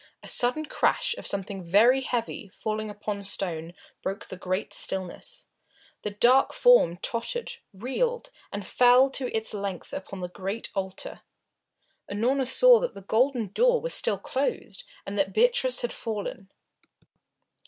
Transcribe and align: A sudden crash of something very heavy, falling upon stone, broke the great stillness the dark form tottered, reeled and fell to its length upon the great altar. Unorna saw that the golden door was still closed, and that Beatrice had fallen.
A 0.23 0.27
sudden 0.27 0.65
crash 0.65 1.13
of 1.15 1.27
something 1.27 1.61
very 1.63 2.01
heavy, 2.01 2.47
falling 2.49 2.89
upon 2.89 3.21
stone, 3.21 3.75
broke 4.01 4.25
the 4.25 4.35
great 4.35 4.73
stillness 4.73 5.45
the 6.01 6.09
dark 6.09 6.53
form 6.53 6.97
tottered, 6.97 7.51
reeled 7.71 8.31
and 8.51 8.65
fell 8.65 9.11
to 9.11 9.31
its 9.31 9.53
length 9.53 9.93
upon 9.93 10.21
the 10.21 10.27
great 10.27 10.71
altar. 10.73 11.21
Unorna 12.09 12.47
saw 12.47 12.79
that 12.79 12.95
the 12.95 13.01
golden 13.03 13.49
door 13.49 13.79
was 13.79 13.93
still 13.93 14.17
closed, 14.17 14.85
and 15.05 15.19
that 15.19 15.33
Beatrice 15.33 15.81
had 15.83 15.93
fallen. 15.93 16.49